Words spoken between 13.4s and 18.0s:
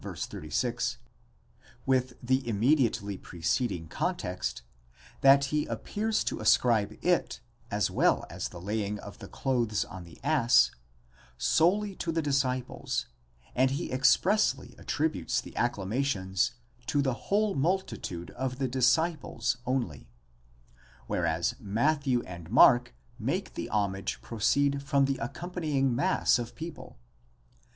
and he expressly attributes the acclamations to the whole multi